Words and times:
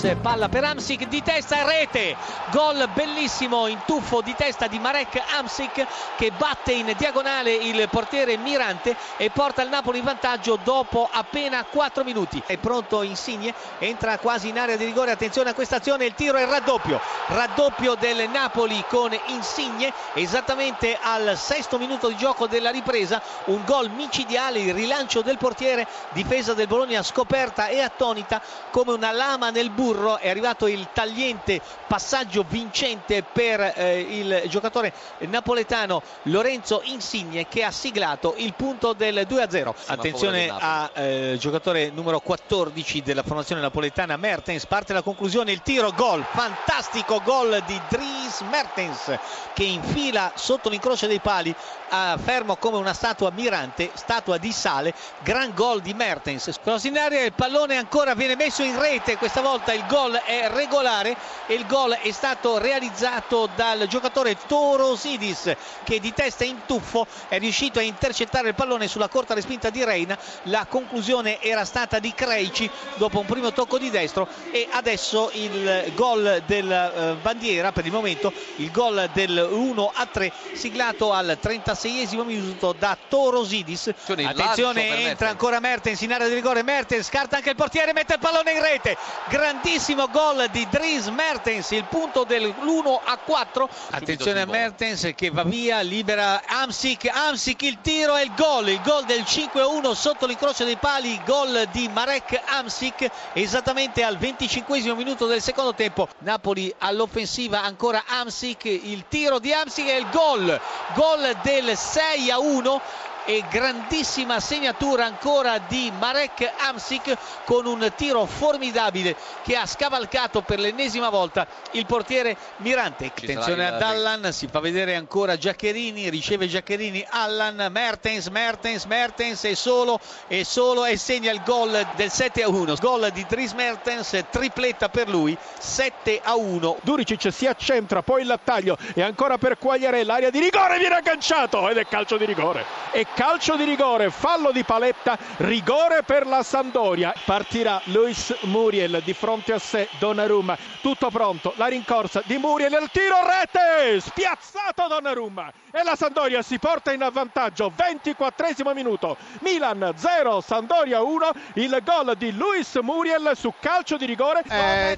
Gomez, 0.00 0.16
palla 0.20 0.48
per 0.48 0.64
Amsic 0.64 1.08
di 1.08 1.22
testa, 1.22 1.64
rete, 1.64 2.16
gol 2.50 2.88
bellissimo 2.92 3.66
in 3.66 3.80
tuffo 3.84 4.20
di 4.20 4.34
testa 4.34 4.68
di 4.68 4.78
Marek 4.78 5.20
Amsic 5.36 5.86
che 6.16 6.30
batte 6.30 6.72
in 6.72 6.92
diagonale 6.96 7.52
il 7.52 7.88
portiere 7.90 8.36
Mirante 8.36 8.96
e 9.16 9.30
porta 9.30 9.62
il 9.62 9.68
Napoli 9.68 9.98
in 9.98 10.04
vantaggio 10.04 10.58
dopo 10.62 11.08
appena 11.10 11.64
4 11.64 12.04
minuti. 12.04 12.40
È 12.46 12.56
pronto 12.58 13.02
Insigne, 13.02 13.52
entra 13.78 14.18
quasi 14.18 14.48
in 14.48 14.58
area 14.58 14.76
di 14.76 14.84
rigore, 14.84 15.10
attenzione 15.10 15.50
a 15.50 15.54
questa 15.54 15.76
azione, 15.76 16.04
il 16.04 16.14
tiro 16.14 16.38
è 16.38 16.46
raddoppio, 16.46 17.00
raddoppio 17.26 17.94
del 17.96 18.28
Napoli 18.28 18.84
con 18.88 19.16
Insigne, 19.26 19.92
esattamente 20.14 20.96
al 21.00 21.36
sesto 21.36 21.78
minuto 21.78 22.08
di 22.08 22.16
gioco 22.16 22.46
della 22.46 22.70
ripresa, 22.70 23.20
un 23.46 23.62
gol 23.64 23.90
micidiale, 23.90 24.60
il 24.60 24.74
rilancio 24.74 25.22
del 25.22 25.38
portiere, 25.38 25.86
difesa 26.10 26.54
del 26.54 26.68
Bologna 26.68 27.02
scoperta 27.02 27.66
e 27.66 27.80
attonita 27.80 28.40
come 28.70 28.92
una 28.92 29.10
lama 29.10 29.50
nel 29.50 29.70
burro 29.88 30.18
è 30.18 30.28
arrivato 30.28 30.66
il 30.66 30.88
tagliente 30.92 31.60
passaggio 31.86 32.44
vincente 32.46 33.22
per 33.22 33.72
eh, 33.74 34.00
il 34.00 34.42
giocatore 34.48 34.92
napoletano 35.20 36.02
Lorenzo 36.24 36.82
Insigne 36.84 37.48
che 37.48 37.64
ha 37.64 37.70
siglato 37.70 38.34
il 38.36 38.52
punto 38.54 38.92
del 38.92 39.26
2-0 39.28 39.74
attenzione 39.86 40.48
a 40.48 40.90
eh, 40.92 41.36
giocatore 41.38 41.90
numero 41.90 42.20
14 42.20 43.02
della 43.02 43.22
formazione 43.22 43.60
napoletana 43.60 44.16
Mertens. 44.16 44.66
Parte 44.66 44.92
la 44.92 45.02
conclusione 45.02 45.52
il 45.52 45.62
tiro 45.62 45.92
gol 45.92 46.24
fantastico 46.28 47.22
gol 47.24 47.62
di 47.66 47.80
Dries 47.88 48.40
Mertens 48.50 49.18
che 49.54 49.64
infila 49.64 50.32
sotto 50.34 50.68
l'incrocio 50.68 51.06
dei 51.06 51.20
pali 51.20 51.54
fermo 51.88 52.56
come 52.56 52.76
una 52.76 52.92
statua 52.92 53.30
mirante 53.30 53.90
statua 53.94 54.36
di 54.36 54.52
sale. 54.52 54.92
Gran 55.20 55.54
gol 55.54 55.80
di 55.80 55.94
Mertens. 55.94 56.58
Cross 56.62 56.84
in 56.84 56.98
aria 56.98 57.24
il 57.24 57.32
pallone 57.32 57.76
ancora 57.76 58.14
viene 58.14 58.36
messo 58.36 58.62
in 58.62 58.78
rete 58.78 59.16
questa 59.16 59.40
volta 59.40 59.72
il 59.78 59.86
gol 59.86 60.20
è 60.24 60.48
regolare 60.50 61.16
e 61.46 61.54
il 61.54 61.64
gol 61.66 61.92
è 61.92 62.10
stato 62.10 62.58
realizzato 62.58 63.48
dal 63.54 63.86
giocatore 63.86 64.36
Torosidis 64.46 65.54
che 65.84 66.00
di 66.00 66.12
testa 66.12 66.44
in 66.44 66.62
tuffo 66.66 67.06
è 67.28 67.38
riuscito 67.38 67.78
a 67.78 67.82
intercettare 67.82 68.48
il 68.48 68.54
pallone 68.54 68.88
sulla 68.88 69.08
corta 69.08 69.34
respinta 69.34 69.70
di 69.70 69.84
Reina. 69.84 70.18
La 70.44 70.66
conclusione 70.68 71.40
era 71.40 71.64
stata 71.64 72.00
di 72.00 72.12
Creici 72.12 72.68
dopo 72.96 73.20
un 73.20 73.26
primo 73.26 73.52
tocco 73.52 73.78
di 73.78 73.90
destro 73.90 74.26
e 74.50 74.66
adesso 74.72 75.30
il 75.34 75.92
gol 75.94 76.42
del 76.46 76.70
eh, 76.70 77.16
bandiera 77.22 77.70
per 77.70 77.86
il 77.86 77.92
momento 77.92 78.32
il 78.56 78.70
gol 78.72 79.08
del 79.12 79.46
1 79.50 79.92
a 79.94 80.06
3 80.06 80.32
siglato 80.54 81.12
al 81.12 81.38
36esimo 81.40 82.24
minuto 82.24 82.74
da 82.76 82.96
Torosidis. 83.08 83.92
Attenzione 84.06 85.06
entra 85.08 85.28
ancora 85.28 85.60
Mertens 85.60 86.00
in 86.00 86.12
area 86.12 86.26
di 86.26 86.34
rigore 86.34 86.64
Mertens 86.64 87.06
scarta 87.06 87.36
anche 87.36 87.50
il 87.50 87.56
portiere 87.56 87.92
mette 87.92 88.14
il 88.14 88.18
pallone 88.18 88.52
in 88.52 88.60
rete. 88.60 88.96
Grandissimo 89.28 89.67
gol 90.10 90.48
di 90.50 90.66
Dries 90.70 91.08
Mertens 91.08 91.70
il 91.72 91.84
punto 91.84 92.24
dell'1 92.24 93.00
a 93.04 93.18
4 93.18 93.68
attenzione 93.90 94.40
a 94.40 94.46
Mertens 94.46 95.12
che 95.14 95.30
va 95.30 95.44
via 95.44 95.80
libera 95.80 96.42
Amsic. 96.46 97.10
Amsic 97.12 97.62
il 97.62 97.78
tiro 97.82 98.16
e 98.16 98.22
il 98.22 98.32
gol 98.34 98.68
il 98.68 98.80
gol 98.80 99.04
del 99.04 99.24
5 99.24 99.60
a 99.60 99.66
1 99.66 99.94
sotto 99.94 100.26
l'incrocio 100.26 100.64
dei 100.64 100.76
pali 100.76 101.20
gol 101.24 101.68
di 101.70 101.88
Marek 101.88 102.40
Amsic 102.46 103.10
esattamente 103.34 104.02
al 104.02 104.16
25 104.16 104.94
minuto 104.94 105.26
del 105.26 105.42
secondo 105.42 105.74
tempo. 105.74 106.08
Napoli 106.18 106.74
all'offensiva 106.78 107.62
ancora 107.62 108.04
Amsic 108.06 108.64
il 108.64 109.04
tiro 109.08 109.38
di 109.38 109.52
Amsic 109.52 109.88
e 109.88 109.98
il 109.98 110.08
gol 110.10 110.58
gol 110.94 111.36
del 111.42 111.76
6 111.76 112.30
a 112.30 112.38
1 112.38 112.80
e 113.28 113.44
grandissima 113.50 114.40
segnatura 114.40 115.04
ancora 115.04 115.58
di 115.58 115.92
Marek 115.98 116.50
Amsic 116.60 117.14
con 117.44 117.66
un 117.66 117.92
tiro 117.94 118.24
formidabile 118.24 119.14
che 119.42 119.54
ha 119.54 119.66
scavalcato 119.66 120.40
per 120.40 120.58
l'ennesima 120.58 121.10
volta 121.10 121.46
il 121.72 121.84
portiere 121.84 122.38
Mirante. 122.56 123.12
Attenzione 123.14 123.66
ad 123.66 123.82
Allan, 123.82 124.32
si 124.32 124.46
fa 124.46 124.60
vedere 124.60 124.94
ancora 124.94 125.36
Giaccherini, 125.36 126.08
riceve 126.08 126.46
Giaccherini, 126.46 127.06
Allan, 127.06 127.68
Mertens, 127.70 128.28
Mertens, 128.28 128.86
Mertens 128.86 129.44
e 129.44 129.54
solo 129.54 130.00
e 130.26 130.44
solo 130.44 130.86
e 130.86 130.96
segna 130.96 131.30
il 131.30 131.42
gol 131.44 131.86
del 131.96 132.10
7 132.10 132.42
a 132.42 132.48
1. 132.48 132.76
Gol 132.80 133.10
di 133.12 133.26
Dries 133.28 133.52
Mertens, 133.52 134.24
tripletta 134.30 134.88
per 134.88 135.06
lui, 135.06 135.36
7 135.58 136.22
a 136.24 136.34
1. 136.34 136.78
Duricic 136.80 137.30
si 137.30 137.46
accentra, 137.46 138.00
poi 138.00 138.22
il 138.22 138.40
taglio 138.42 138.78
e 138.94 139.02
ancora 139.02 139.36
per 139.36 139.58
Quagliarella, 139.58 140.14
area 140.14 140.30
di 140.30 140.38
rigore, 140.38 140.78
viene 140.78 140.94
agganciato 140.94 141.68
ed 141.68 141.76
è 141.76 141.86
calcio 141.86 142.16
di 142.16 142.24
rigore. 142.24 142.64
E 142.92 143.06
calcio 143.18 143.56
di 143.56 143.64
rigore, 143.64 144.10
fallo 144.10 144.52
di 144.52 144.62
paletta, 144.62 145.18
rigore 145.38 146.04
per 146.04 146.24
la 146.24 146.44
Sandoria. 146.44 147.12
Partirà 147.24 147.80
Luis 147.86 148.32
Muriel 148.42 149.02
di 149.04 149.12
fronte 149.12 149.52
a 149.52 149.58
sé 149.58 149.88
Donnarumma, 149.98 150.56
tutto 150.80 151.10
pronto, 151.10 151.52
la 151.56 151.66
rincorsa 151.66 152.22
di 152.24 152.38
Muriel, 152.38 152.78
il 152.80 152.88
tiro 152.92 153.16
rete, 153.26 153.98
spiazzato 153.98 154.86
Donnarumma 154.86 155.50
e 155.72 155.82
la 155.82 155.96
Sandoria 155.96 156.42
si 156.42 156.58
porta 156.58 156.92
in 156.92 157.02
avvantaggio, 157.02 157.72
24 157.74 158.46
minuto, 158.72 159.16
Milan 159.40 159.92
0, 159.96 160.40
Sandoria 160.40 161.02
1, 161.02 161.30
il 161.54 161.80
gol 161.84 162.14
di 162.16 162.32
Luis 162.32 162.74
Muriel 162.76 163.32
su 163.34 163.52
calcio 163.58 163.96
di 163.96 164.06
rigore. 164.06 164.42
Eh... 164.48 164.96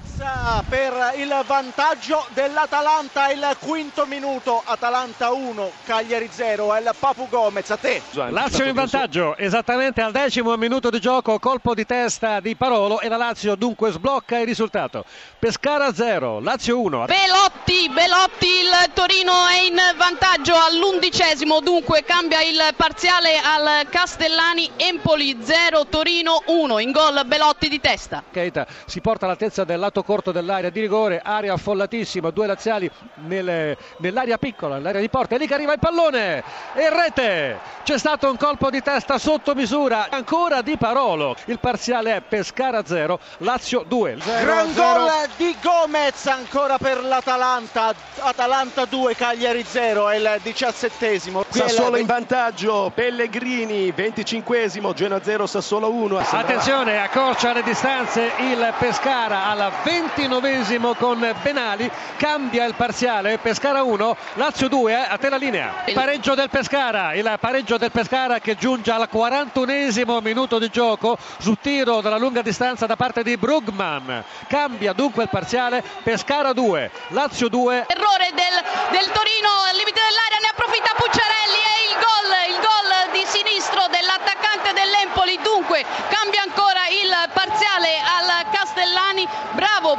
Per 0.69 1.13
il 1.15 1.43
vantaggio 1.45 2.25
dell'Atalanta, 2.29 3.31
il 3.31 3.55
quinto 3.59 4.05
minuto, 4.05 4.61
Atalanta 4.63 5.31
1, 5.31 5.71
Cagliari 5.85 6.29
0, 6.31 6.73
è 6.75 6.79
il 6.79 6.91
Papu 6.97 7.27
Gomez, 7.27 7.69
a 7.71 7.77
te. 7.77 8.01
Lazio 8.13 8.65
in 8.65 8.73
vantaggio 8.73 9.37
esattamente 9.37 10.01
al 10.01 10.11
decimo 10.11 10.57
minuto 10.57 10.89
di 10.89 10.99
gioco, 10.99 11.39
colpo 11.39 11.73
di 11.73 11.85
testa 11.85 12.41
di 12.41 12.57
Parolo 12.57 12.99
e 12.99 13.07
la 13.07 13.15
Lazio 13.15 13.55
dunque 13.55 13.91
sblocca 13.91 14.37
il 14.37 14.45
risultato. 14.45 15.05
Pescara 15.39 15.93
0, 15.93 16.41
Lazio 16.41 16.81
1. 16.81 17.05
Belotti, 17.05 17.89
Belotti, 17.89 18.47
il 18.47 18.91
Torino 18.93 19.31
è 19.47 19.61
in 19.61 19.79
vantaggio 19.95 20.53
all'undicesimo, 20.55 21.61
dunque 21.61 22.03
cambia 22.03 22.41
il 22.41 22.59
parziale 22.75 23.37
al 23.37 23.87
Castellani, 23.87 24.69
Empoli 24.75 25.37
0, 25.41 25.87
Torino 25.87 26.41
1, 26.47 26.79
in 26.79 26.91
gol 26.91 27.21
Belotti 27.25 27.69
di 27.69 27.79
testa. 27.79 28.23
Keita 28.29 28.67
si 28.85 28.99
porta 28.99 29.23
all'altezza 29.23 29.63
del 29.63 29.79
lato 29.79 30.03
corto 30.03 30.33
dell'area 30.33 30.69
di 30.69 30.81
rigore, 30.81 31.21
area 31.23 31.53
affollatissima, 31.53 32.29
due 32.29 32.47
laziali 32.47 32.91
nel, 33.25 33.77
nell'area 33.99 34.37
piccola, 34.37 34.75
nell'area 34.75 34.99
di 34.99 35.09
porta, 35.09 35.35
è 35.35 35.37
lì 35.37 35.47
che 35.47 35.53
arriva 35.53 35.71
il 35.71 35.79
pallone 35.79 36.43
e 36.73 36.89
rete. 36.89 37.59
C'è 37.91 37.97
stato 37.97 38.29
un 38.29 38.37
colpo 38.37 38.69
di 38.69 38.81
testa 38.81 39.17
sotto 39.17 39.53
misura, 39.53 40.07
ancora 40.09 40.61
di 40.61 40.77
Parolo. 40.77 41.35
Il 41.47 41.59
parziale 41.59 42.15
è 42.15 42.21
Pescara 42.21 42.85
0, 42.85 43.19
Lazio 43.39 43.83
2. 43.85 44.17
Gran 44.39 44.73
gol 44.73 45.09
di 45.35 45.53
Gomez 45.61 46.25
ancora 46.27 46.77
per 46.77 47.03
l'Atalanta, 47.03 47.93
Atalanta 48.19 48.85
2, 48.85 49.13
Cagliari 49.13 49.65
0, 49.67 50.07
è 50.07 50.15
il 50.15 50.39
diciassettesimo. 50.41 51.43
Sassuolo 51.49 51.97
in 51.97 52.05
vantaggio, 52.05 52.93
Pellegrini 52.95 53.89
25esimo, 53.89 54.93
Genoa 54.93 55.21
0, 55.21 55.45
Sassuolo 55.45 55.91
1. 55.91 56.17
Attenzione, 56.17 56.97
accorcia 57.01 57.51
le 57.51 57.61
distanze 57.61 58.31
il 58.39 58.73
Pescara 58.77 59.47
al 59.49 59.69
ventinovesimo 59.83 60.93
con 60.93 61.19
Benali, 61.41 61.91
cambia 62.15 62.63
il 62.63 62.73
parziale, 62.73 63.37
Pescara 63.37 63.83
1, 63.83 64.15
Lazio 64.35 64.69
2, 64.69 64.95
a 64.95 65.17
te 65.17 65.27
la 65.27 65.35
linea. 65.35 65.83
Il 65.87 65.93
pareggio 65.93 66.35
del 66.35 66.49
Pescara, 66.49 67.15
il 67.15 67.29
pareggio 67.37 67.79
del 67.81 67.89
Pescara 67.89 68.37
che 68.37 68.55
giunge 68.55 68.91
al 68.91 69.09
41esimo 69.11 70.21
minuto 70.21 70.59
di 70.59 70.69
gioco 70.69 71.17
su 71.39 71.57
tiro 71.59 71.99
dalla 71.99 72.17
lunga 72.17 72.43
distanza 72.43 72.85
da 72.85 72.95
parte 72.95 73.23
di 73.23 73.37
Brugman. 73.37 74.23
Cambia 74.47 74.93
dunque 74.93 75.23
il 75.23 75.29
parziale, 75.29 75.83
Pescara 76.03 76.53
2, 76.53 76.91
Lazio 77.07 77.49
2. 77.49 77.85
Errore 77.89 78.29
del, 78.37 78.55
del 78.91 79.09
Torino 79.09 79.49
al 79.65 79.75
limite 79.77 79.97
dell'area, 79.97 80.37
ne 80.45 80.49
approfitta 80.53 80.93
Pucciarelli 80.93 81.57
e 81.57 81.75
il 81.89 81.95
gol, 81.97 82.31
il 82.53 82.59
gol 82.61 82.91
di 83.17 83.23
sinistro 83.25 83.81
dell'attaccante 83.89 84.77
dell'Empoli. 84.77 85.39
Dunque 85.41 85.81
cambia 86.13 86.45
ancora 86.45 86.85
il 86.85 87.09
parziale 87.33 87.97
al 87.97 88.45
Castellani. 88.53 89.25
Bravo 89.57 89.97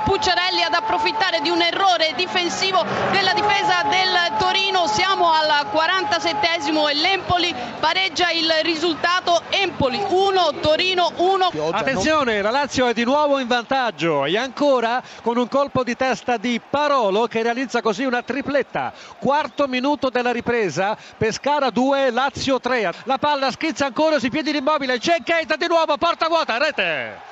Pucciarelli 0.62 0.64
ad 0.64 0.74
approfittare 0.74 1.40
di 1.40 1.50
un 1.50 1.60
errore 1.60 2.12
difensivo 2.14 2.84
della 3.10 3.32
difesa 3.32 3.82
del 3.88 4.36
Torino. 4.38 4.86
Siamo 4.86 5.30
al 5.30 5.66
47esimo 5.72 6.88
e 6.88 6.94
l'Empoli 6.94 7.54
pareggia 7.80 8.30
il 8.30 8.50
risultato. 8.62 9.42
Empoli 9.50 10.00
1 10.08 10.60
Torino 10.60 11.12
1 11.16 11.52
attenzione 11.72 12.40
la 12.42 12.50
Lazio 12.50 12.86
è 12.86 12.92
di 12.92 13.04
nuovo 13.04 13.38
in 13.38 13.46
vantaggio. 13.48 14.24
E 14.24 14.36
ancora 14.38 15.02
con 15.22 15.36
un 15.36 15.48
colpo 15.48 15.82
di 15.82 15.96
testa 15.96 16.36
di 16.36 16.60
Parolo 16.60 17.26
che 17.26 17.42
realizza 17.42 17.80
così 17.80 18.04
una 18.04 18.22
tripletta. 18.22 18.92
Quarto 19.18 19.66
minuto 19.66 20.10
della 20.10 20.32
ripresa 20.32 20.96
Pescara 21.16 21.70
2 21.70 22.10
Lazio 22.10 22.60
3 22.60 22.92
la 23.04 23.18
palla 23.18 23.50
schizza 23.50 23.86
ancora 23.86 24.18
sui 24.18 24.30
piedi 24.30 24.52
d'immobile 24.52 24.98
c'è 24.98 25.16
Keita 25.24 25.56
di 25.56 25.66
nuovo 25.66 25.96
porta 25.96 26.28
vuota 26.28 26.58
rete 26.58 27.30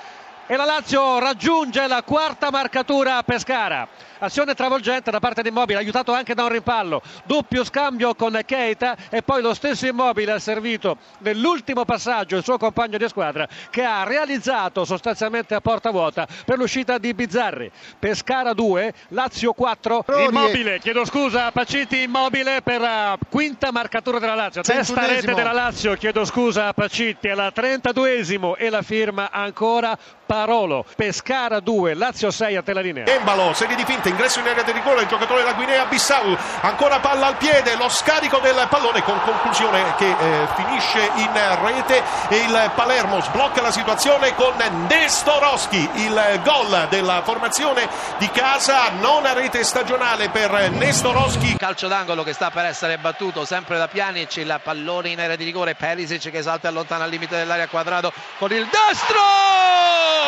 e 0.50 0.56
la 0.56 0.64
Lazio 0.64 1.20
raggiunge 1.20 1.86
la 1.86 2.02
quarta 2.02 2.50
marcatura 2.50 3.18
a 3.18 3.22
Pescara. 3.22 3.86
Azione 4.18 4.54
travolgente 4.54 5.12
da 5.12 5.20
parte 5.20 5.42
di 5.42 5.48
Immobile, 5.48 5.78
aiutato 5.78 6.12
anche 6.12 6.34
da 6.34 6.42
un 6.42 6.48
rimpallo. 6.50 7.00
Doppio 7.24 7.62
scambio 7.62 8.16
con 8.16 8.38
Keita 8.44 8.96
e 9.10 9.22
poi 9.22 9.42
lo 9.42 9.54
stesso 9.54 9.86
Immobile 9.86 10.32
ha 10.32 10.38
servito 10.40 10.98
nell'ultimo 11.18 11.84
passaggio 11.84 12.36
il 12.36 12.42
suo 12.42 12.58
compagno 12.58 12.98
di 12.98 13.06
squadra 13.08 13.48
che 13.70 13.84
ha 13.84 14.02
realizzato 14.02 14.84
sostanzialmente 14.84 15.54
a 15.54 15.60
porta 15.60 15.90
vuota 15.90 16.26
per 16.44 16.58
l'uscita 16.58 16.98
di 16.98 17.14
Bizzarri. 17.14 17.70
Pescara 17.98 18.52
2, 18.52 18.92
Lazio 19.10 19.52
4. 19.52 20.04
Immobile, 20.28 20.80
chiedo 20.80 21.04
scusa, 21.04 21.52
Paciti 21.52 22.02
Immobile 22.02 22.60
per 22.60 22.80
la 22.80 23.16
quinta 23.28 23.70
marcatura 23.70 24.18
della 24.18 24.34
Lazio. 24.34 24.62
Testa 24.62 25.06
rete 25.06 25.32
della 25.32 25.52
Lazio, 25.52 25.94
chiedo 25.94 26.24
scusa 26.24 26.66
a 26.66 26.72
Pacitti 26.74 27.28
alla 27.28 27.52
32esimo 27.54 28.54
e 28.58 28.68
la 28.68 28.82
firma 28.82 29.30
ancora 29.30 29.96
Parolo. 30.30 30.84
Pescara 30.94 31.58
2, 31.58 31.94
Lazio 31.94 32.30
6 32.30 32.54
a 32.54 32.62
te 32.62 32.72
la 32.72 32.80
linea. 32.80 33.04
Embalo, 33.04 33.52
serie 33.52 33.74
di 33.74 33.84
finte, 33.84 34.10
ingresso 34.10 34.38
in 34.38 34.46
area 34.46 34.62
di 34.62 34.70
rigore, 34.70 35.02
il 35.02 35.08
giocatore 35.08 35.40
della 35.40 35.54
Guinea 35.54 35.86
Bissau, 35.86 36.36
ancora 36.60 37.00
palla 37.00 37.26
al 37.26 37.36
piede, 37.36 37.74
lo 37.74 37.88
scarico 37.88 38.38
del 38.38 38.64
pallone 38.70 39.02
con 39.02 39.20
conclusione 39.24 39.92
che 39.96 40.08
eh, 40.08 40.46
finisce 40.54 41.10
in 41.16 41.32
rete 41.64 42.00
e 42.28 42.36
il 42.44 42.70
Palermo 42.76 43.20
sblocca 43.20 43.60
la 43.60 43.72
situazione 43.72 44.32
con 44.36 44.54
Nestorowski, 44.88 45.90
il 45.94 46.40
gol 46.44 46.86
della 46.88 47.22
formazione 47.24 47.88
di 48.18 48.30
casa, 48.30 48.90
nona 49.00 49.32
rete 49.32 49.64
stagionale 49.64 50.28
per 50.28 50.70
Nestorowski. 50.70 51.56
Calcio 51.56 51.88
d'angolo 51.88 52.22
che 52.22 52.34
sta 52.34 52.50
per 52.50 52.66
essere 52.66 52.98
battuto 52.98 53.44
sempre 53.44 53.78
da 53.78 53.88
Pjanic, 53.88 54.36
il 54.36 54.60
pallone 54.62 55.08
in 55.08 55.18
area 55.18 55.34
di 55.34 55.42
rigore, 55.42 55.74
Perisic 55.74 56.30
che 56.30 56.42
salta 56.42 56.68
e 56.68 56.70
allontana 56.70 57.02
al 57.02 57.10
limite 57.10 57.36
dell'area 57.36 57.66
quadrato 57.66 58.12
con 58.38 58.52
il 58.52 58.68
destro! 58.70 60.19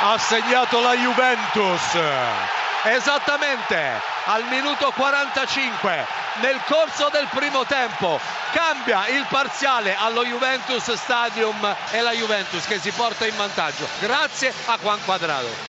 Ha 0.00 0.18
segnato 0.18 0.80
la 0.80 0.94
Juventus. 0.94 1.98
Esattamente 2.84 4.00
al 4.26 4.44
minuto 4.44 4.92
45 4.94 6.06
nel 6.40 6.60
corso 6.66 7.08
del 7.10 7.26
primo 7.30 7.64
tempo 7.64 8.20
cambia 8.52 9.08
il 9.08 9.26
parziale 9.28 9.96
allo 9.96 10.24
Juventus 10.24 10.92
Stadium 10.92 11.76
e 11.90 12.00
la 12.00 12.12
Juventus 12.12 12.64
che 12.66 12.78
si 12.78 12.92
porta 12.92 13.26
in 13.26 13.36
vantaggio 13.36 13.88
grazie 13.98 14.54
a 14.66 14.78
Juan 14.80 15.02
Quadrado 15.04 15.66